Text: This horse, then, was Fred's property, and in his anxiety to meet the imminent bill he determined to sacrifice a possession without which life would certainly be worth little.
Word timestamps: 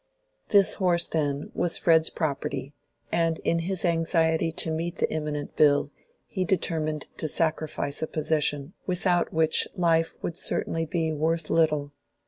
This 0.49 0.73
horse, 0.81 1.05
then, 1.05 1.51
was 1.53 1.77
Fred's 1.77 2.09
property, 2.09 2.73
and 3.11 3.37
in 3.43 3.59
his 3.59 3.85
anxiety 3.85 4.51
to 4.53 4.71
meet 4.71 4.95
the 4.95 5.13
imminent 5.13 5.55
bill 5.55 5.91
he 6.25 6.43
determined 6.43 7.05
to 7.17 7.27
sacrifice 7.27 8.01
a 8.01 8.07
possession 8.07 8.73
without 8.87 9.31
which 9.31 9.67
life 9.75 10.15
would 10.23 10.37
certainly 10.37 10.87
be 10.87 11.13
worth 11.13 11.51
little. 11.51 11.93